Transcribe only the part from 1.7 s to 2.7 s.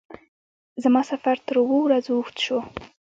ورځو اوږد شو.